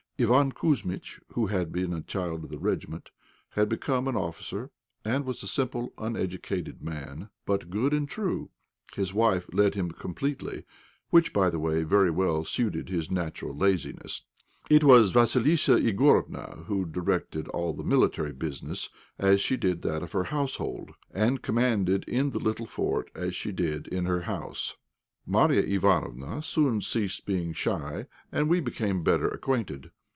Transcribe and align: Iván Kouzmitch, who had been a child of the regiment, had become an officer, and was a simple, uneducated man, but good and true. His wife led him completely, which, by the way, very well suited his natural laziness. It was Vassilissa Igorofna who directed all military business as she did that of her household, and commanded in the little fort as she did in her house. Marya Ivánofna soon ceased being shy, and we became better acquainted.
Iván 0.19 0.53
Kouzmitch, 0.53 1.19
who 1.29 1.47
had 1.47 1.71
been 1.71 1.93
a 1.93 2.01
child 2.03 2.43
of 2.43 2.49
the 2.51 2.59
regiment, 2.59 3.09
had 3.53 3.67
become 3.67 4.07
an 4.07 4.15
officer, 4.15 4.69
and 5.03 5.25
was 5.25 5.41
a 5.41 5.47
simple, 5.47 5.93
uneducated 5.97 6.79
man, 6.83 7.31
but 7.43 7.71
good 7.71 7.91
and 7.91 8.07
true. 8.07 8.51
His 8.95 9.15
wife 9.15 9.49
led 9.51 9.73
him 9.73 9.89
completely, 9.89 10.63
which, 11.09 11.33
by 11.33 11.49
the 11.49 11.57
way, 11.57 11.81
very 11.81 12.11
well 12.11 12.43
suited 12.43 12.87
his 12.87 13.09
natural 13.09 13.57
laziness. 13.57 14.23
It 14.69 14.83
was 14.83 15.11
Vassilissa 15.11 15.79
Igorofna 15.81 16.65
who 16.67 16.85
directed 16.85 17.47
all 17.47 17.73
military 17.77 18.31
business 18.31 18.89
as 19.17 19.41
she 19.41 19.57
did 19.57 19.81
that 19.81 20.03
of 20.03 20.11
her 20.11 20.25
household, 20.25 20.91
and 21.09 21.41
commanded 21.41 22.03
in 22.07 22.29
the 22.29 22.37
little 22.37 22.67
fort 22.67 23.09
as 23.15 23.33
she 23.33 23.51
did 23.51 23.87
in 23.87 24.05
her 24.05 24.21
house. 24.21 24.75
Marya 25.25 25.63
Ivánofna 25.79 26.43
soon 26.43 26.79
ceased 26.79 27.25
being 27.25 27.53
shy, 27.53 28.05
and 28.31 28.47
we 28.51 28.59
became 28.59 29.01
better 29.01 29.27
acquainted. 29.27 29.89